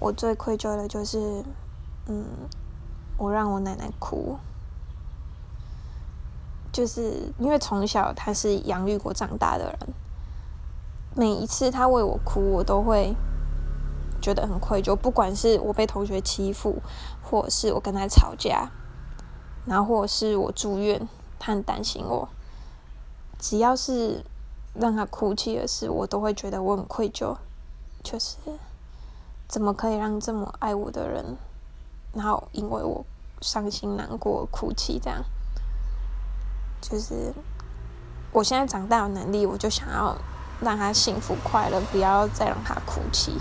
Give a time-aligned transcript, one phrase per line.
[0.00, 1.44] 我最愧疚的就是，
[2.06, 2.24] 嗯，
[3.18, 4.38] 我让我奶奶哭，
[6.72, 9.78] 就是因为从小她是养育我长大的人，
[11.14, 13.14] 每一次她为我哭，我都会
[14.22, 14.96] 觉得很愧疚。
[14.96, 16.80] 不管是我被同学欺负，
[17.22, 18.70] 或者是我跟她吵架，
[19.66, 21.06] 然后或者是我住院，
[21.38, 22.26] 她很担心我，
[23.38, 24.24] 只要是
[24.72, 27.36] 让她哭泣的事，我都会觉得我很愧疚，
[28.02, 28.38] 就是。
[29.50, 31.36] 怎么可以让这么爱我的人，
[32.12, 33.04] 然后因为我
[33.40, 34.96] 伤心难过哭泣？
[35.02, 35.24] 这样，
[36.80, 37.34] 就是
[38.30, 40.16] 我现在长大的能力，我就想要
[40.60, 43.40] 让他幸福快乐，不要再让他哭泣。